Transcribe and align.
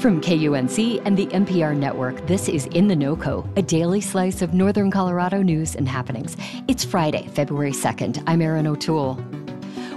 From 0.00 0.20
KUNC 0.20 1.00
and 1.06 1.16
the 1.16 1.26
NPR 1.28 1.74
network, 1.74 2.26
this 2.26 2.50
is 2.50 2.66
In 2.66 2.86
the 2.86 2.94
NoCo, 2.94 3.48
a 3.56 3.62
daily 3.62 4.02
slice 4.02 4.42
of 4.42 4.52
Northern 4.52 4.90
Colorado 4.90 5.40
news 5.40 5.74
and 5.74 5.88
happenings. 5.88 6.36
It's 6.68 6.84
Friday, 6.84 7.28
February 7.28 7.72
2nd. 7.72 8.22
I'm 8.26 8.42
Erin 8.42 8.66
O'Toole. 8.66 9.14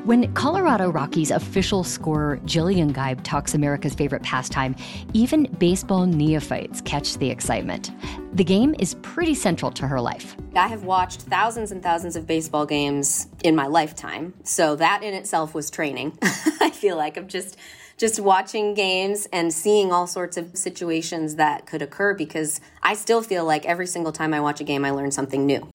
When 0.05 0.33
Colorado 0.33 0.89
Rockies 0.89 1.31
official 1.31 1.83
scorer 1.83 2.37
Jillian 2.45 2.93
Geib 2.93 3.21
talks 3.23 3.53
America's 3.53 3.93
favorite 3.93 4.23
pastime, 4.23 4.73
even 5.13 5.43
baseball 5.59 6.05
neophytes 6.05 6.79
catch 6.81 7.17
the 7.17 7.29
excitement. 7.29 7.91
The 8.33 8.45
game 8.45 8.75
is 8.79 8.95
pretty 9.01 9.35
central 9.35 9.69
to 9.71 9.85
her 9.85 9.99
life. 9.99 10.37
I 10.55 10.67
have 10.67 10.83
watched 10.83 11.23
thousands 11.23 11.73
and 11.73 11.83
thousands 11.83 12.15
of 12.15 12.25
baseball 12.25 12.65
games 12.65 13.27
in 13.43 13.53
my 13.53 13.67
lifetime, 13.67 14.33
so 14.43 14.77
that 14.77 15.03
in 15.03 15.13
itself 15.13 15.53
was 15.53 15.69
training. 15.69 16.17
I 16.61 16.69
feel 16.69 16.95
like 16.95 17.17
I'm 17.17 17.27
just 17.27 17.57
just 17.99 18.19
watching 18.19 18.73
games 18.73 19.27
and 19.33 19.53
seeing 19.53 19.91
all 19.91 20.07
sorts 20.07 20.37
of 20.37 20.57
situations 20.57 21.35
that 21.35 21.67
could 21.67 21.81
occur 21.81 22.13
because 22.13 22.61
I 22.81 22.93
still 22.95 23.21
feel 23.21 23.45
like 23.45 23.65
every 23.65 23.85
single 23.85 24.13
time 24.13 24.33
I 24.33 24.39
watch 24.39 24.61
a 24.61 24.63
game, 24.63 24.85
I 24.85 24.91
learn 24.91 25.11
something 25.11 25.45
new. 25.45 25.69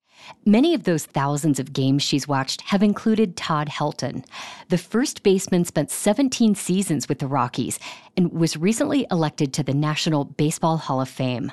Many 0.47 0.73
of 0.73 0.85
those 0.85 1.05
thousands 1.05 1.61
of 1.61 1.75
games 1.75 2.03
she's 2.03 2.27
watched 2.27 2.63
have 2.63 2.83
included 2.83 3.37
Todd 3.37 3.69
Helton. 3.69 4.25
The 4.71 4.79
first 4.79 5.23
baseman 5.23 5.67
spent 5.67 5.91
17 5.91 6.55
seasons 6.55 7.11
with 7.11 7.19
the 7.19 7.27
Rockies 7.27 7.79
and 8.17 8.33
was 8.33 8.57
recently 8.57 9.07
elected 9.11 9.53
to 9.55 9.63
the 9.63 9.75
National 9.75 10.25
Baseball 10.25 10.79
Hall 10.79 11.03
of 11.03 11.11
Fame. 11.11 11.53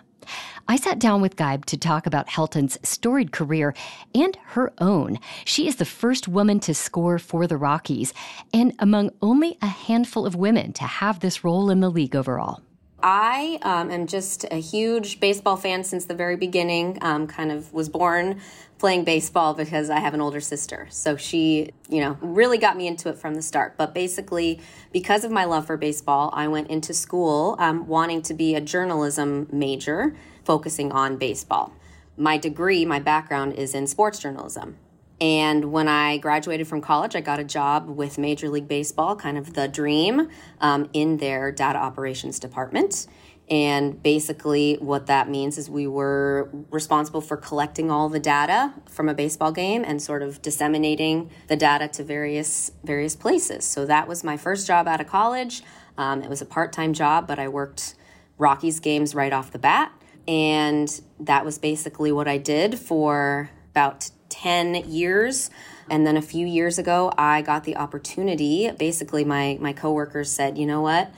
I 0.68 0.76
sat 0.76 1.00
down 1.00 1.22
with 1.22 1.36
Geib 1.36 1.66
to 1.66 1.78
talk 1.78 2.06
about 2.06 2.30
Helton's 2.30 2.78
storied 2.84 3.32
career 3.32 3.74
and 4.16 4.38
her 4.48 4.72
own. 4.78 5.20
She 5.46 5.68
is 5.68 5.78
the 5.78 5.86
first 5.86 6.28
woman 6.28 6.60
to 6.62 6.74
score 6.74 7.20
for 7.20 7.48
the 7.48 7.58
Rockies 7.58 8.14
and 8.54 8.74
among 8.80 9.12
only 9.22 9.58
a 9.62 9.68
handful 9.68 10.26
of 10.26 10.36
women 10.36 10.74
to 10.74 10.84
have 10.84 11.20
this 11.20 11.44
role 11.44 11.70
in 11.70 11.80
the 11.80 11.90
league 11.90 12.16
overall. 12.16 12.62
I 13.04 13.60
um, 13.62 13.92
am 13.92 14.08
just 14.08 14.46
a 14.52 14.58
huge 14.58 15.20
baseball 15.20 15.58
fan 15.58 15.84
since 15.84 16.06
the 16.06 16.14
very 16.14 16.36
beginning. 16.36 16.98
Um, 17.02 17.28
kind 17.28 17.52
of 17.52 17.74
was 17.74 17.90
born 17.90 18.40
playing 18.78 19.04
baseball 19.04 19.54
because 19.54 19.90
I 19.90 20.00
have 20.00 20.14
an 20.14 20.22
older 20.22 20.42
sister. 20.42 20.88
So 20.90 21.16
she, 21.16 21.72
you 21.88 22.00
know, 22.02 22.18
really 22.22 22.58
got 22.58 22.76
me 22.78 22.88
into 22.88 23.10
it 23.10 23.18
from 23.18 23.36
the 23.36 23.42
start. 23.42 23.76
But 23.78 23.94
basically, 23.94 24.60
because 24.92 25.24
of 25.24 25.32
my 25.32 25.46
love 25.46 25.68
for 25.68 25.78
baseball, 25.78 26.32
I 26.34 26.48
went 26.48 26.70
into 26.70 26.94
school 26.94 27.56
um, 27.60 27.88
wanting 27.88 28.24
to 28.24 28.34
be 28.34 28.56
a 28.56 28.62
journalism 28.62 29.48
major 29.52 30.16
focusing 30.44 30.92
on 30.92 31.18
baseball. 31.18 31.74
My 32.18 32.38
degree, 32.38 32.86
my 32.86 33.00
background 33.00 33.54
is 33.54 33.76
in 33.76 33.88
sports 33.88 34.20
journalism. 34.20 34.78
And 35.22 35.72
when 35.72 35.88
I 35.88 36.18
graduated 36.18 36.68
from 36.68 36.82
college, 36.82 37.16
I 37.16 37.22
got 37.22 37.40
a 37.40 37.44
job 37.44 37.88
with 37.88 38.18
Major 38.18 38.50
League 38.50 38.68
Baseball, 38.68 39.16
kind 39.16 39.38
of 39.38 39.54
the 39.54 39.68
dream, 39.68 40.28
um, 40.60 40.90
in 40.94 41.18
their 41.18 41.52
data 41.52 41.78
operations 41.78 42.40
department. 42.40 43.06
And 43.48 44.02
basically, 44.02 44.78
what 44.80 45.06
that 45.08 45.30
means 45.30 45.60
is 45.60 45.70
we 45.70 45.86
were 45.86 46.50
responsible 46.72 47.22
for 47.22 47.38
collecting 47.38 47.92
all 47.92 48.10
the 48.10 48.20
data 48.20 48.74
from 48.90 49.10
a 49.10 49.14
baseball 49.14 49.52
game 49.52 49.84
and 49.86 50.02
sort 50.02 50.24
of 50.24 50.42
disseminating 50.42 51.30
the 51.48 51.56
data 51.56 51.88
to 51.90 52.04
various 52.04 52.72
various 52.84 53.16
places. 53.16 53.64
So 53.66 53.86
that 53.86 54.08
was 54.08 54.24
my 54.24 54.38
first 54.38 54.66
job 54.66 54.88
out 54.88 55.02
of 55.02 55.08
college. 55.08 55.62
Um, 55.98 56.24
it 56.24 56.30
was 56.30 56.42
a 56.42 56.46
part 56.46 56.74
time 56.74 56.94
job, 56.94 57.28
but 57.28 57.38
I 57.38 57.48
worked 57.48 57.94
Rockies 58.38 58.80
games 58.80 59.14
right 59.14 59.34
off 59.34 59.52
the 59.52 59.60
bat. 59.60 59.92
And 60.28 61.02
that 61.20 61.46
was 61.46 61.60
basically 61.60 62.12
what 62.12 62.28
I 62.28 62.38
did 62.38 62.80
for 62.80 63.52
about 63.72 64.10
10 64.42 64.90
years. 64.90 65.50
And 65.90 66.06
then 66.06 66.18
a 66.18 66.22
few 66.22 66.46
years 66.48 66.80
ago, 66.80 67.12
I 67.18 67.42
got 67.42 67.64
the 67.64 67.78
opportunity. 67.78 68.72
Basically, 68.72 69.24
my, 69.24 69.58
my 69.60 69.74
coworkers 69.74 70.32
said, 70.32 70.58
you 70.58 70.66
know 70.66 70.82
what? 70.82 71.12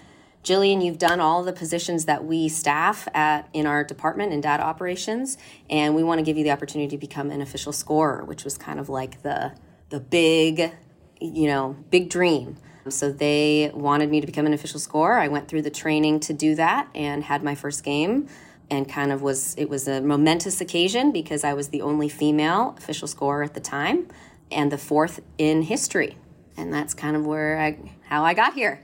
Jillian, 0.44 0.84
you've 0.84 0.98
done 0.98 1.22
all 1.22 1.42
the 1.42 1.54
positions 1.54 2.04
that 2.06 2.26
we 2.26 2.50
staff 2.50 3.08
at 3.14 3.48
in 3.54 3.66
our 3.66 3.84
department 3.86 4.34
in 4.34 4.42
data 4.42 4.62
operations, 4.62 5.38
and 5.70 5.96
we 5.96 6.04
want 6.04 6.20
to 6.20 6.24
give 6.24 6.38
you 6.38 6.44
the 6.44 6.52
opportunity 6.52 6.90
to 6.90 6.98
become 6.98 7.32
an 7.32 7.42
official 7.42 7.72
scorer, 7.72 8.26
which 8.26 8.44
was 8.44 8.58
kind 8.58 8.78
of 8.78 8.90
like 8.90 9.22
the 9.22 9.54
the 9.90 10.02
big, 10.02 10.74
you 11.22 11.48
know, 11.48 11.78
big 11.92 12.10
dream. 12.10 12.58
So 12.90 13.10
they 13.10 13.72
wanted 13.74 14.10
me 14.10 14.20
to 14.20 14.28
become 14.28 14.46
an 14.46 14.54
official 14.54 14.82
scorer. 14.82 15.18
I 15.18 15.30
went 15.30 15.48
through 15.48 15.62
the 15.62 15.70
training 15.70 16.20
to 16.22 16.34
do 16.34 16.56
that 16.56 16.90
and 16.94 17.24
had 17.24 17.42
my 17.42 17.56
first 17.56 17.86
game 17.86 18.28
and 18.74 18.90
kind 18.90 19.12
of 19.12 19.22
was 19.22 19.54
it 19.58 19.70
was 19.70 19.88
a 19.88 20.02
momentous 20.02 20.60
occasion 20.60 21.12
because 21.12 21.44
I 21.44 21.54
was 21.54 21.70
the 21.70 21.82
only 21.82 22.10
female 22.10 22.76
official 22.78 23.08
scorer 23.08 23.44
at 23.44 23.54
the 23.54 23.60
time 23.60 24.08
and 24.52 24.72
the 24.72 24.78
fourth 24.78 25.22
in 25.38 25.62
history. 25.62 26.18
And 26.58 26.74
that's 26.74 26.94
kind 26.94 27.16
of 27.16 27.26
where 27.26 27.60
I 27.60 27.78
how 28.06 28.24
I 28.26 28.34
got 28.34 28.54
here. 28.54 28.84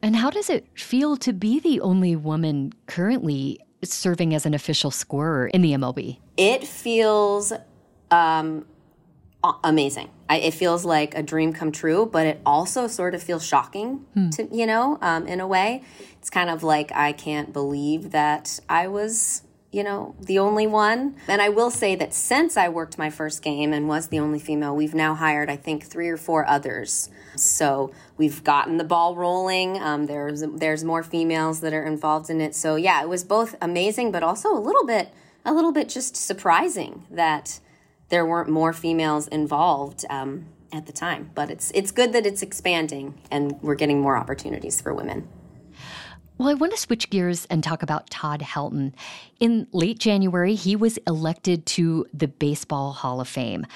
And 0.00 0.16
how 0.16 0.30
does 0.30 0.48
it 0.48 0.66
feel 0.74 1.16
to 1.18 1.32
be 1.32 1.60
the 1.60 1.80
only 1.80 2.14
woman 2.14 2.72
currently 2.86 3.58
serving 3.82 4.34
as 4.34 4.46
an 4.46 4.54
official 4.54 4.90
scorer 4.90 5.48
in 5.48 5.62
the 5.62 5.72
MLB? 5.72 6.18
It 6.36 6.66
feels 6.66 7.52
um, 8.10 8.66
amazing. 9.62 10.10
I, 10.28 10.36
it 10.38 10.54
feels 10.54 10.84
like 10.84 11.14
a 11.14 11.22
dream 11.22 11.52
come 11.52 11.72
true, 11.72 12.06
but 12.06 12.26
it 12.26 12.40
also 12.46 12.86
sort 12.86 13.14
of 13.14 13.22
feels 13.22 13.46
shocking 13.46 14.06
hmm. 14.14 14.30
to 14.30 14.48
you 14.50 14.66
know, 14.66 14.98
um, 15.02 15.26
in 15.26 15.40
a 15.40 15.46
way. 15.46 15.82
It's 16.18 16.30
kind 16.30 16.48
of 16.48 16.62
like 16.62 16.90
I 16.92 17.12
can't 17.12 17.52
believe 17.52 18.12
that 18.12 18.58
I 18.68 18.88
was 18.88 19.42
you 19.74 19.82
know, 19.82 20.14
the 20.20 20.38
only 20.38 20.68
one. 20.68 21.16
And 21.26 21.42
I 21.42 21.48
will 21.48 21.70
say 21.70 21.96
that 21.96 22.14
since 22.14 22.56
I 22.56 22.68
worked 22.68 22.96
my 22.96 23.10
first 23.10 23.42
game 23.42 23.72
and 23.72 23.88
was 23.88 24.06
the 24.06 24.20
only 24.20 24.38
female, 24.38 24.76
we've 24.76 24.94
now 24.94 25.16
hired, 25.16 25.50
I 25.50 25.56
think, 25.56 25.84
three 25.84 26.08
or 26.08 26.16
four 26.16 26.46
others. 26.46 27.10
So 27.34 27.92
we've 28.16 28.44
gotten 28.44 28.76
the 28.76 28.84
ball 28.84 29.16
rolling. 29.16 29.82
Um, 29.82 30.06
there's 30.06 30.42
there's 30.42 30.84
more 30.84 31.02
females 31.02 31.58
that 31.60 31.72
are 31.72 31.84
involved 31.84 32.30
in 32.30 32.40
it. 32.40 32.54
So 32.54 32.76
yeah, 32.76 33.02
it 33.02 33.08
was 33.08 33.24
both 33.24 33.56
amazing, 33.60 34.12
but 34.12 34.22
also 34.22 34.52
a 34.52 34.60
little 34.60 34.86
bit 34.86 35.12
a 35.44 35.52
little 35.52 35.72
bit 35.72 35.88
just 35.88 36.16
surprising 36.16 37.04
that 37.10 37.58
there 38.08 38.26
weren't 38.26 38.48
more 38.48 38.72
females 38.72 39.28
involved 39.28 40.04
um, 40.10 40.46
at 40.72 40.86
the 40.86 40.92
time. 40.92 41.30
But 41.34 41.50
it's 41.50 41.70
it's 41.74 41.90
good 41.90 42.12
that 42.12 42.26
it's 42.26 42.42
expanding 42.42 43.14
and 43.30 43.60
we're 43.62 43.74
getting 43.74 44.00
more 44.00 44.16
opportunities 44.16 44.80
for 44.80 44.94
women. 44.94 45.28
Well, 46.36 46.48
I 46.48 46.54
want 46.54 46.72
to 46.72 46.78
switch 46.78 47.10
gears 47.10 47.46
and 47.46 47.62
talk 47.62 47.84
about 47.84 48.10
Todd 48.10 48.40
Helton. 48.40 48.92
In 49.38 49.68
late 49.72 50.00
January, 50.00 50.56
he 50.56 50.74
was 50.74 50.98
elected 51.06 51.64
to 51.66 52.06
the 52.12 52.26
Baseball 52.26 52.92
Hall 52.92 53.20
of 53.20 53.28
Fame. 53.28 53.66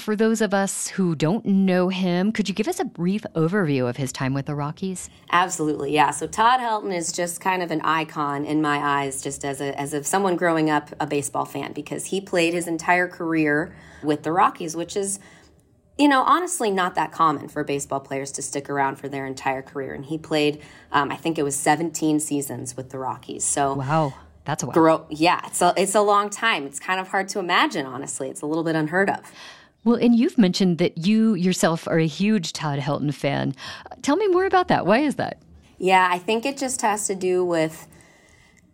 For 0.00 0.16
those 0.16 0.40
of 0.40 0.54
us 0.54 0.88
who 0.88 1.14
don't 1.14 1.44
know 1.44 1.90
him, 1.90 2.32
could 2.32 2.48
you 2.48 2.54
give 2.54 2.66
us 2.66 2.80
a 2.80 2.84
brief 2.84 3.22
overview 3.34 3.88
of 3.88 3.98
his 3.98 4.12
time 4.12 4.32
with 4.32 4.46
the 4.46 4.54
Rockies? 4.54 5.10
Absolutely, 5.30 5.92
yeah. 5.92 6.10
So 6.10 6.26
Todd 6.26 6.58
Helton 6.60 6.96
is 6.96 7.12
just 7.12 7.40
kind 7.40 7.62
of 7.62 7.70
an 7.70 7.82
icon 7.82 8.46
in 8.46 8.62
my 8.62 8.78
eyes, 8.78 9.22
just 9.22 9.44
as 9.44 9.60
a 9.60 9.78
as 9.78 9.92
of 9.92 10.06
someone 10.06 10.36
growing 10.36 10.70
up 10.70 10.90
a 10.98 11.06
baseball 11.06 11.44
fan, 11.44 11.74
because 11.74 12.06
he 12.06 12.20
played 12.20 12.54
his 12.54 12.66
entire 12.66 13.08
career 13.08 13.74
with 14.02 14.22
the 14.22 14.32
Rockies, 14.32 14.74
which 14.74 14.96
is 14.96 15.20
you 15.98 16.08
know, 16.08 16.22
honestly, 16.22 16.70
not 16.70 16.94
that 16.94 17.12
common 17.12 17.46
for 17.48 17.62
baseball 17.62 18.00
players 18.00 18.32
to 18.32 18.40
stick 18.40 18.70
around 18.70 18.96
for 18.96 19.06
their 19.06 19.26
entire 19.26 19.60
career. 19.60 19.92
And 19.92 20.02
he 20.02 20.16
played, 20.16 20.62
um, 20.92 21.12
I 21.12 21.16
think 21.16 21.38
it 21.38 21.42
was 21.42 21.54
17 21.56 22.20
seasons 22.20 22.74
with 22.74 22.88
the 22.88 22.98
Rockies. 22.98 23.44
So, 23.44 23.74
wow, 23.74 24.14
that's 24.46 24.62
a 24.62 24.66
while. 24.66 24.72
Grow, 24.72 25.06
yeah, 25.10 25.42
it's 25.46 25.60
a, 25.60 25.74
it's 25.76 25.94
a 25.94 26.00
long 26.00 26.30
time. 26.30 26.64
It's 26.64 26.80
kind 26.80 27.00
of 27.00 27.08
hard 27.08 27.28
to 27.30 27.38
imagine, 27.38 27.84
honestly. 27.84 28.30
It's 28.30 28.40
a 28.40 28.46
little 28.46 28.64
bit 28.64 28.76
unheard 28.76 29.10
of. 29.10 29.30
Well, 29.84 29.96
and 29.96 30.14
you've 30.14 30.36
mentioned 30.36 30.78
that 30.78 31.06
you 31.06 31.34
yourself 31.34 31.88
are 31.88 31.98
a 31.98 32.06
huge 32.06 32.52
Todd 32.52 32.78
Helton 32.78 33.14
fan. 33.14 33.54
Tell 34.02 34.16
me 34.16 34.28
more 34.28 34.44
about 34.44 34.68
that. 34.68 34.84
Why 34.84 34.98
is 34.98 35.16
that? 35.16 35.40
Yeah, 35.78 36.06
I 36.10 36.18
think 36.18 36.44
it 36.44 36.58
just 36.58 36.82
has 36.82 37.06
to 37.06 37.14
do 37.14 37.42
with 37.44 37.86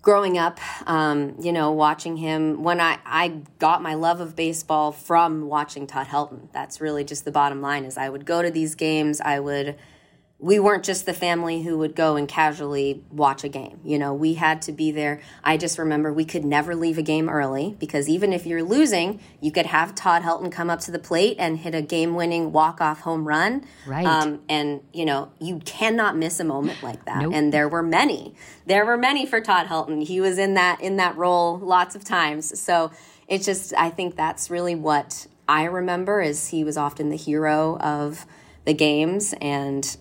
growing 0.02 0.38
up, 0.38 0.60
um, 0.88 1.34
you 1.40 1.52
know, 1.52 1.72
watching 1.72 2.16
him, 2.16 2.62
when 2.62 2.80
I, 2.80 2.98
I 3.04 3.42
got 3.58 3.82
my 3.82 3.94
love 3.94 4.20
of 4.20 4.36
baseball 4.36 4.92
from 4.92 5.48
watching 5.48 5.86
Todd 5.86 6.06
Helton. 6.06 6.48
That's 6.52 6.80
really 6.80 7.04
just 7.04 7.24
the 7.24 7.32
bottom 7.32 7.60
line 7.60 7.84
is 7.84 7.96
I 7.96 8.08
would 8.08 8.24
go 8.24 8.42
to 8.42 8.50
these 8.50 8.74
games, 8.74 9.20
I 9.20 9.40
would 9.40 9.76
we 10.38 10.58
weren't 10.58 10.84
just 10.84 11.06
the 11.06 11.14
family 11.14 11.62
who 11.62 11.78
would 11.78 11.96
go 11.96 12.16
and 12.16 12.28
casually 12.28 13.02
watch 13.10 13.42
a 13.42 13.48
game. 13.48 13.80
You 13.82 13.98
know, 13.98 14.12
we 14.12 14.34
had 14.34 14.60
to 14.62 14.72
be 14.72 14.90
there. 14.90 15.22
I 15.42 15.56
just 15.56 15.78
remember 15.78 16.12
we 16.12 16.26
could 16.26 16.44
never 16.44 16.74
leave 16.74 16.98
a 16.98 17.02
game 17.02 17.30
early 17.30 17.74
because 17.78 18.06
even 18.06 18.34
if 18.34 18.44
you're 18.44 18.62
losing, 18.62 19.18
you 19.40 19.50
could 19.50 19.64
have 19.64 19.94
Todd 19.94 20.22
Helton 20.22 20.52
come 20.52 20.68
up 20.68 20.80
to 20.80 20.90
the 20.90 20.98
plate 20.98 21.36
and 21.38 21.58
hit 21.58 21.74
a 21.74 21.80
game 21.80 22.14
winning 22.14 22.52
walk 22.52 22.82
off 22.82 23.00
home 23.00 23.26
run. 23.26 23.64
Right. 23.86 24.04
Um, 24.04 24.40
and, 24.46 24.82
you 24.92 25.06
know, 25.06 25.32
you 25.40 25.60
cannot 25.60 26.18
miss 26.18 26.38
a 26.38 26.44
moment 26.44 26.82
like 26.82 27.06
that. 27.06 27.22
Nope. 27.22 27.32
And 27.32 27.50
there 27.50 27.68
were 27.68 27.82
many. 27.82 28.34
There 28.66 28.84
were 28.84 28.98
many 28.98 29.24
for 29.24 29.40
Todd 29.40 29.68
Helton. 29.68 30.04
He 30.04 30.20
was 30.20 30.36
in 30.36 30.52
that 30.54 30.82
in 30.82 30.96
that 30.96 31.16
role 31.16 31.58
lots 31.58 31.96
of 31.96 32.04
times. 32.04 32.60
So 32.60 32.90
it's 33.26 33.46
just 33.46 33.72
I 33.74 33.88
think 33.88 34.16
that's 34.16 34.50
really 34.50 34.74
what 34.74 35.28
I 35.48 35.64
remember 35.64 36.20
is 36.20 36.48
he 36.48 36.62
was 36.62 36.76
often 36.76 37.08
the 37.08 37.16
hero 37.16 37.78
of 37.78 38.26
the 38.66 38.74
games 38.74 39.34
and 39.40 39.96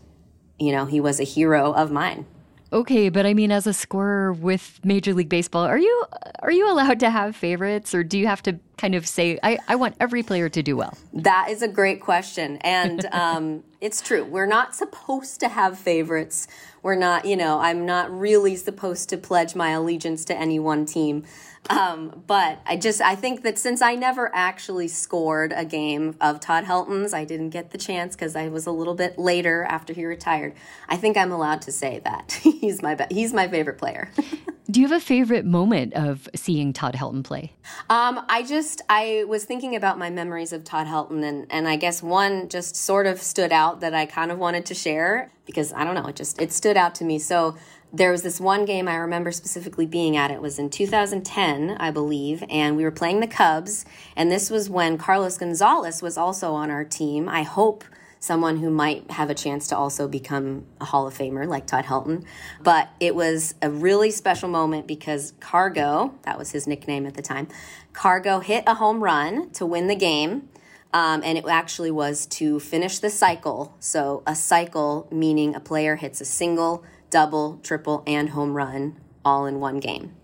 you 0.60 0.72
know, 0.72 0.86
he 0.86 1.00
was 1.00 1.20
a 1.20 1.24
hero 1.24 1.74
of 1.74 1.92
mine. 1.92 2.26
Okay, 2.74 3.10
but 3.10 3.26
I 3.26 3.34
mean, 3.34 3.52
as 3.52 3.68
a 3.68 3.74
scorer 3.74 4.34
with 4.34 4.80
Major 4.84 5.14
League 5.14 5.30
Baseball, 5.30 5.64
are 5.64 5.78
you 5.78 6.06
are 6.40 6.52
you 6.52 6.70
allowed 6.70 7.00
to 7.02 7.10
have 7.10 7.36
favorites, 7.36 7.94
or 7.94 8.04
do 8.04 8.18
you 8.18 8.28
have 8.28 8.44
to 8.44 8.60
kind 8.78 8.96
of 8.96 9.08
say, 9.08 9.40
"I, 9.44 9.60
I 9.68 9.76
want 9.76 9.96
every 10.00 10.24
player 10.24 10.50
to 10.50 10.64
do 10.64 10.78
well"? 10.78 10.98
That 11.14 11.48
is 11.50 11.62
a 11.62 11.68
great 11.68 12.02
question, 12.02 12.58
and 12.58 13.06
um, 13.12 13.64
it's 13.82 14.02
true. 14.02 14.24
We're 14.24 14.46
not 14.46 14.76
supposed 14.76 15.40
to 15.42 15.50
have 15.50 15.78
favorites. 15.78 16.48
We're 16.82 16.96
not, 16.96 17.26
you 17.26 17.36
know, 17.36 17.60
I'm 17.60 17.86
not 17.86 18.12
really 18.12 18.56
supposed 18.56 19.10
to 19.10 19.18
pledge 19.18 19.56
my 19.56 19.72
allegiance 19.72 20.26
to 20.26 20.38
any 20.38 20.60
one 20.60 20.86
team. 20.86 21.24
Um, 21.70 22.24
but 22.28 22.60
I 22.66 22.78
just 22.78 23.02
I 23.02 23.16
think 23.16 23.42
that 23.44 23.58
since 23.58 23.82
I 23.82 23.96
never 23.96 24.30
actually 24.34 24.88
scored 24.88 25.52
a 25.56 25.66
game 25.66 26.16
of 26.22 26.40
Todd 26.40 26.66
Helton's, 26.66 27.14
I 27.14 27.26
didn't 27.26 27.50
get 27.50 27.72
the 27.72 27.78
chance 27.78 28.16
because 28.16 28.36
I 28.36 28.50
was 28.50 28.68
a 28.68 28.72
little 28.72 28.94
bit 28.94 29.18
later 29.18 29.64
after 29.64 29.94
he 29.94 30.06
retired. 30.06 30.54
I 30.88 30.98
think 30.98 31.18
I'm 31.18 31.32
allowed 31.32 31.62
to 31.64 31.72
say 31.72 32.02
that 32.04 32.32
he's 32.44 32.82
my 32.82 32.96
be- 32.96 33.06
he's 33.10 33.34
my 33.34 33.48
favorite 33.48 33.78
player. 33.78 34.12
Do 34.70 34.82
you 34.82 34.88
have 34.88 34.98
a 34.98 35.04
favorite 35.04 35.46
moment 35.46 35.94
of 35.94 36.28
seeing 36.34 36.74
Todd 36.74 36.96
Helton 36.96 37.24
play? 37.24 37.54
Um, 37.90 38.26
I 38.28 38.44
just 38.44 38.82
I 38.90 39.24
was 39.28 39.46
thinking 39.46 39.76
about 39.76 40.00
my 40.00 40.10
memories 40.10 40.52
of 40.52 40.64
Todd 40.64 40.88
Helton, 40.88 41.24
and 41.24 41.46
and 41.52 41.68
I 41.68 41.76
guess 41.76 42.02
one 42.02 42.50
just 42.50 42.76
sort 42.76 43.06
of 43.06 43.22
stood 43.22 43.52
out 43.52 43.82
that 43.82 43.94
I 43.94 44.08
kind 44.08 44.32
of 44.32 44.40
wanted 44.40 44.66
to 44.68 44.74
share 44.74 45.32
because 45.46 45.72
I 45.72 45.84
don't 45.84 45.94
know 45.94 46.08
it 46.08 46.16
just 46.16 46.42
it 46.42 46.52
stood 46.52 46.78
out 46.78 46.96
to 46.96 47.04
me. 47.04 47.20
So 47.20 47.56
there 47.94 48.12
was 48.12 48.24
this 48.24 48.40
one 48.40 48.66
game 48.66 48.88
I 48.88 48.96
remember 48.96 49.32
specifically 49.32 49.86
being 49.86 50.18
at. 50.18 50.32
It 50.32 50.42
was 50.42 50.58
in 50.58 50.70
2010, 50.70 51.78
I 51.80 51.92
believe, 51.92 52.44
and 52.50 52.76
we 52.76 52.84
were 52.84 52.92
playing 52.92 53.20
the 53.20 53.28
Cubs. 53.28 53.86
And 54.16 54.32
this 54.32 54.50
was 54.50 54.70
when 54.70 54.98
Carlos 54.98 55.38
Gonzalez 55.38 56.02
was 56.02 56.18
also 56.18 56.54
on 56.54 56.72
our 56.72 56.84
team. 56.84 57.30
I 57.30 57.44
hope 57.44 57.86
someone 58.26 58.58
who 58.58 58.70
might 58.70 59.10
have 59.12 59.30
a 59.30 59.36
chance 59.36 59.68
to 59.68 59.78
also 59.78 60.08
become 60.08 60.66
a 60.82 60.86
Hall 60.86 61.08
of 61.08 61.18
Famer 61.18 61.48
like 61.48 61.68
Todd 61.68 61.86
Helton. 61.86 62.26
But 62.62 62.90
it 63.00 63.16
was 63.16 63.56
a 63.62 63.70
really 63.70 64.12
special 64.12 64.50
moment 64.50 64.88
because 64.88 65.34
Cargo, 65.40 66.16
that 66.24 66.38
was 66.38 66.52
his 66.52 66.68
nickname 66.68 67.06
at 67.06 67.14
the 67.14 67.22
time, 67.22 67.48
Cargo 67.94 68.40
hit 68.40 68.64
a 68.68 68.74
home 68.76 69.04
run 69.04 69.52
to 69.52 69.66
win 69.66 69.88
the 69.88 69.96
game. 69.96 70.50
Um, 70.94 71.22
and 71.26 71.38
it 71.38 71.46
actually 71.46 71.92
was 71.92 72.26
to 72.28 72.60
finish 72.60 73.00
the 73.00 73.10
cycle. 73.10 73.76
So, 73.82 74.24
a 74.26 74.34
cycle 74.34 75.10
meaning 75.12 75.54
a 75.54 75.60
player 75.60 75.98
hits 75.98 76.22
a 76.22 76.26
single 76.26 76.86
double, 77.10 77.60
triple, 77.64 78.02
and 78.08 78.30
home 78.30 78.54
run 78.54 78.96
all 79.26 79.46
in 79.46 79.60
one 79.60 79.80
game. 79.80 80.16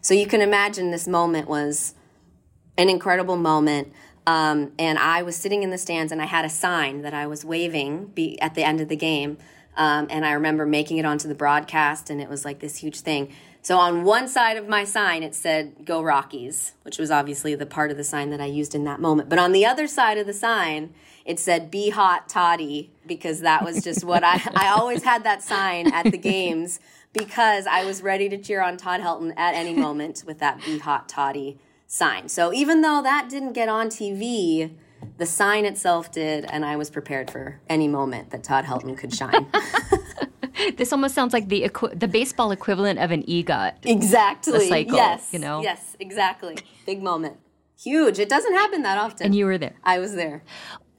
So 0.00 0.14
you 0.14 0.26
can 0.26 0.40
imagine 0.40 0.90
this 0.90 1.06
moment 1.06 1.48
was 1.48 1.94
an 2.78 2.88
incredible 2.88 3.36
moment. 3.36 3.92
Um, 4.26 4.72
and 4.78 4.98
I 4.98 5.22
was 5.22 5.36
sitting 5.36 5.62
in 5.62 5.70
the 5.70 5.78
stands 5.78 6.12
and 6.12 6.20
I 6.20 6.26
had 6.26 6.44
a 6.44 6.50
sign 6.50 7.02
that 7.02 7.14
I 7.14 7.26
was 7.26 7.44
waving 7.44 8.06
be, 8.06 8.40
at 8.40 8.54
the 8.54 8.62
end 8.62 8.80
of 8.80 8.88
the 8.88 8.96
game. 8.96 9.38
Um, 9.76 10.08
and 10.10 10.26
I 10.26 10.32
remember 10.32 10.66
making 10.66 10.98
it 10.98 11.04
onto 11.04 11.28
the 11.28 11.34
broadcast, 11.34 12.10
and 12.10 12.20
it 12.20 12.28
was 12.28 12.44
like 12.44 12.58
this 12.58 12.76
huge 12.76 13.00
thing. 13.00 13.32
So 13.62 13.78
on 13.78 14.04
one 14.04 14.26
side 14.26 14.56
of 14.56 14.68
my 14.68 14.84
sign, 14.84 15.22
it 15.22 15.34
said 15.34 15.84
"Go 15.84 16.02
Rockies," 16.02 16.72
which 16.82 16.98
was 16.98 17.10
obviously 17.10 17.54
the 17.54 17.66
part 17.66 17.90
of 17.90 17.96
the 17.96 18.04
sign 18.04 18.30
that 18.30 18.40
I 18.40 18.46
used 18.46 18.74
in 18.74 18.84
that 18.84 19.00
moment. 19.00 19.28
But 19.28 19.38
on 19.38 19.52
the 19.52 19.64
other 19.66 19.86
side 19.86 20.18
of 20.18 20.26
the 20.26 20.32
sign, 20.32 20.92
it 21.24 21.38
said 21.38 21.70
"Be 21.70 21.90
Hot, 21.90 22.28
Toddy," 22.28 22.90
because 23.06 23.40
that 23.40 23.64
was 23.64 23.84
just 23.84 24.02
what 24.04 24.24
I 24.24 24.42
I 24.54 24.68
always 24.68 25.02
had 25.02 25.24
that 25.24 25.42
sign 25.42 25.92
at 25.92 26.10
the 26.10 26.18
games 26.18 26.80
because 27.12 27.66
I 27.66 27.84
was 27.84 28.02
ready 28.02 28.28
to 28.28 28.38
cheer 28.38 28.62
on 28.62 28.76
Todd 28.76 29.00
Helton 29.00 29.32
at 29.36 29.54
any 29.54 29.74
moment 29.74 30.24
with 30.26 30.40
that 30.40 30.64
"Be 30.64 30.78
Hot, 30.78 31.08
Toddy" 31.08 31.58
sign. 31.90 32.28
So 32.28 32.54
even 32.54 32.82
though 32.82 33.02
that 33.02 33.28
didn't 33.28 33.52
get 33.52 33.68
on 33.68 33.88
TV, 33.88 34.72
the 35.18 35.26
sign 35.26 35.64
itself 35.64 36.12
did, 36.12 36.44
and 36.44 36.64
I 36.64 36.76
was 36.76 36.88
prepared 36.88 37.30
for 37.30 37.60
any 37.68 37.88
moment 37.88 38.30
that 38.30 38.44
Todd 38.44 38.64
Helton 38.64 38.96
could 38.96 39.12
shine. 39.12 39.46
this 40.76 40.92
almost 40.92 41.16
sounds 41.16 41.32
like 41.32 41.48
the 41.48 41.64
equi- 41.64 41.94
the 41.94 42.06
baseball 42.06 42.52
equivalent 42.52 43.00
of 43.00 43.10
an 43.10 43.24
EGOT. 43.24 43.74
Exactly. 43.82 44.68
cycle, 44.68 44.96
yes. 44.96 45.30
you 45.32 45.40
know? 45.40 45.62
Yes, 45.62 45.96
exactly. 45.98 46.58
Big 46.86 47.02
moment. 47.02 47.38
Huge. 47.76 48.20
It 48.20 48.28
doesn't 48.28 48.52
happen 48.54 48.82
that 48.82 48.96
often. 48.96 49.26
And 49.26 49.34
you 49.34 49.46
were 49.46 49.58
there. 49.58 49.74
I 49.82 49.98
was 49.98 50.14
there. 50.14 50.44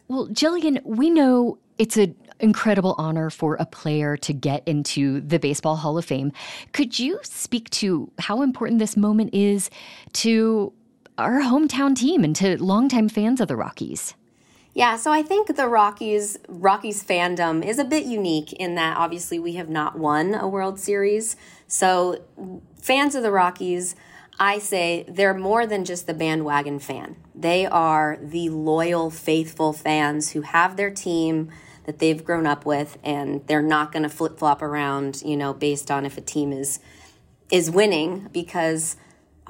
Well, 0.10 0.28
Jillian, 0.28 0.84
we 0.84 1.10
know 1.10 1.58
it's 1.78 1.96
an 1.96 2.16
incredible 2.42 2.96
honor 2.98 3.30
for 3.30 3.56
a 3.56 3.66
player 3.66 4.18
to 4.18 4.34
get 4.34 4.68
into 4.68 5.22
the 5.22 5.40
Baseball 5.40 5.78
Hall 5.78 5.98
of 5.98 6.04
Fame. 6.04 6.34
Could 6.74 7.00
you 7.00 7.20
speak 7.24 7.70
to 7.70 8.12
how 8.20 8.42
important 8.42 8.80
this 8.80 8.98
moment 8.98 9.34
is 9.34 9.70
to 10.14 10.74
our 11.22 11.42
hometown 11.42 11.96
team 11.96 12.24
and 12.24 12.36
to 12.38 12.62
longtime 12.62 13.10
fans 13.10 13.40
of 13.40 13.48
the 13.48 13.56
Rockies? 13.56 14.16
Yeah, 14.74 14.96
so 14.96 15.12
I 15.12 15.22
think 15.22 15.56
the 15.56 15.68
Rockies 15.68 16.38
Rockies 16.48 17.04
fandom 17.04 17.66
is 17.66 17.78
a 17.78 17.84
bit 17.84 18.06
unique 18.06 18.54
in 18.54 18.76
that 18.76 18.98
obviously 18.98 19.38
we 19.38 19.54
have 19.54 19.70
not 19.70 20.00
won 20.00 20.34
a 20.34 20.48
World 20.48 20.80
Series. 20.80 21.36
So 21.68 22.22
fans 22.82 23.16
of 23.16 23.24
the 23.24 23.32
Rockies, 23.32 23.96
I 24.40 24.60
say 24.60 25.06
they're 25.10 25.34
more 25.34 25.68
than 25.68 25.84
just 25.84 26.08
the 26.08 26.14
bandwagon 26.14 26.80
fan. 26.80 27.18
They 27.36 27.66
are 27.66 28.18
the 28.22 28.50
loyal, 28.50 29.10
faithful 29.12 29.74
fans 29.74 30.32
who 30.32 30.42
have 30.42 30.78
their 30.78 30.90
team 30.90 31.52
that 31.86 32.00
they've 32.00 32.24
grown 32.24 32.48
up 32.48 32.66
with 32.66 32.98
and 33.04 33.46
they're 33.48 33.62
not 33.62 33.92
going 33.92 34.04
to 34.04 34.10
flip-flop 34.10 34.62
around, 34.62 35.22
you 35.26 35.36
know, 35.36 35.54
based 35.54 35.92
on 35.92 36.06
if 36.06 36.18
a 36.18 36.22
team 36.22 36.54
is 36.54 36.80
is 37.52 37.70
winning 37.70 38.30
because 38.32 38.96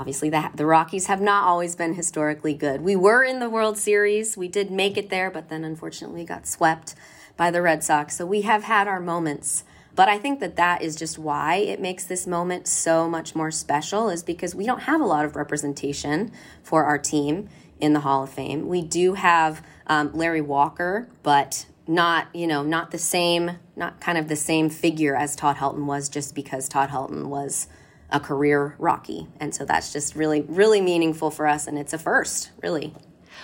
obviously 0.02 0.32
the, 0.32 0.50
the 0.56 0.66
Rockies 0.66 1.06
have 1.06 1.22
not 1.22 1.44
always 1.44 1.76
been 1.76 1.94
historically 1.94 2.56
good. 2.56 2.82
We 2.82 2.96
were 2.96 3.24
in 3.24 3.38
the 3.38 3.52
World 3.52 3.78
Series, 3.78 4.36
we 4.36 4.48
did 4.48 4.72
make 4.72 4.98
it 4.98 5.12
there, 5.12 5.30
but 5.30 5.48
then 5.50 5.64
unfortunately 5.64 6.26
got 6.26 6.48
swept 6.48 6.96
by 7.38 7.52
the 7.52 7.62
Red 7.62 7.84
Sox. 7.84 8.18
So 8.18 8.26
we 8.26 8.42
have 8.42 8.64
had 8.64 8.88
our 8.88 9.00
moments. 9.00 9.64
But 9.94 10.10
I 10.10 10.18
think 10.18 10.40
that 10.40 10.56
that 10.56 10.82
is 10.82 10.96
just 10.96 11.20
why 11.20 11.58
it 11.58 11.80
makes 11.80 12.04
this 12.04 12.26
moment 12.26 12.68
so 12.68 13.08
much 13.08 13.36
more 13.36 13.52
special, 13.52 14.10
is 14.10 14.24
because 14.24 14.56
we 14.56 14.66
don't 14.66 14.82
have 14.82 15.02
a 15.02 15.06
lot 15.06 15.24
of 15.24 15.36
representation 15.36 16.32
for 16.64 16.86
our 16.86 16.98
team 16.98 17.48
in 17.80 17.94
the 17.94 18.00
Hall 18.00 18.24
of 18.24 18.32
Fame. 18.32 18.68
We 18.68 18.82
do 18.82 19.14
have 19.14 19.64
um, 19.86 20.12
Larry 20.14 20.42
Walker, 20.42 21.10
but 21.22 21.68
not 21.86 22.28
you 22.34 22.48
know 22.48 22.64
not 22.64 22.90
the 22.90 22.98
same, 22.98 23.60
not 23.76 24.00
kind 24.02 24.18
of 24.18 24.30
the 24.30 24.36
same 24.36 24.72
figure 24.72 25.16
as 25.16 25.36
Todd 25.36 25.58
Helton 25.58 25.86
was, 25.86 26.10
just 26.10 26.34
because 26.34 26.68
Todd 26.68 26.90
Helton 26.90 27.26
was 27.26 27.68
a 28.12 28.20
career 28.20 28.76
Rocky. 28.80 29.28
And 29.40 29.54
so 29.54 29.66
that's 29.66 29.94
just 29.94 30.16
really, 30.16 30.42
really 30.42 30.82
meaningful 30.82 31.32
for 31.32 31.48
us. 31.48 31.68
And 31.68 31.78
it's 31.78 31.94
a 31.94 31.98
first, 31.98 32.52
really. 32.62 32.94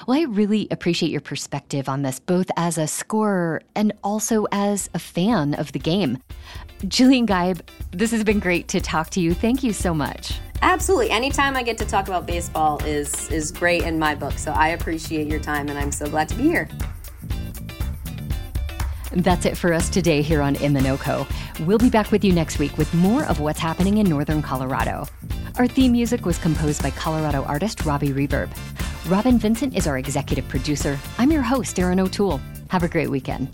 Well, 0.06 0.20
I 0.20 0.24
really 0.24 0.68
appreciate 0.70 1.12
your 1.12 1.22
perspective 1.22 1.90
on 1.90 2.02
this, 2.04 2.20
both 2.20 2.52
as 2.58 2.78
a 2.78 2.88
scorer 2.88 3.62
and 3.76 3.94
also 4.04 4.46
as 4.52 4.90
a 4.94 5.00
fan 5.00 5.54
of 5.56 5.72
the 5.72 5.80
game. 5.80 6.20
Jillian 6.82 7.26
Geib, 7.26 7.62
this 7.92 8.12
has 8.12 8.24
been 8.24 8.40
great 8.40 8.68
to 8.70 8.82
talk 8.82 9.10
to 9.12 9.20
you. 9.20 9.34
Thank 9.34 9.64
you 9.64 9.74
so 9.74 9.94
much. 9.94 10.40
Absolutely. 10.62 11.10
Anytime 11.12 11.56
I 11.56 11.64
get 11.64 11.78
to 11.80 11.86
talk 11.86 12.08
about 12.08 12.26
baseball 12.26 12.84
is 12.84 13.30
is 13.32 13.52
great 13.52 13.84
in 13.84 14.00
my 14.00 14.16
book. 14.16 14.38
So 14.38 14.52
I 14.52 14.70
appreciate 14.70 15.28
your 15.28 15.40
time 15.40 15.70
and 15.70 15.78
I'm 15.78 15.92
so 15.92 16.08
glad 16.10 16.30
to 16.30 16.36
be 16.36 16.44
here. 16.44 16.68
That's 19.12 19.46
it 19.46 19.58
for 19.58 19.74
us 19.74 19.90
today 19.90 20.22
here 20.22 20.42
on 20.42 20.56
In 20.58 20.74
the 20.74 20.80
NoCo. 20.80 21.28
We'll 21.66 21.78
be 21.78 21.90
back 21.90 22.12
with 22.12 22.24
you 22.24 22.34
next 22.34 22.60
week 22.60 22.78
with 22.78 22.94
more 22.94 23.24
of 23.26 23.40
what's 23.40 23.60
happening 23.60 23.98
in 23.98 24.10
northern 24.10 24.42
Colorado. 24.42 25.08
Our 25.58 25.68
theme 25.68 25.94
music 25.94 26.26
was 26.26 26.38
composed 26.38 26.84
by 26.84 26.92
Colorado 26.92 27.44
artist 27.44 27.86
Robbie 27.86 28.10
Reverb. 28.10 28.50
Robin 29.10 29.40
Vincent 29.40 29.76
is 29.76 29.88
our 29.88 29.98
executive 29.98 30.48
producer. 30.50 31.00
I'm 31.18 31.32
your 31.32 31.42
host, 31.42 31.80
Erin 31.80 32.00
O'Toole. 32.00 32.42
Have 32.70 32.84
a 32.84 32.90
great 32.90 33.10
weekend. 33.10 33.50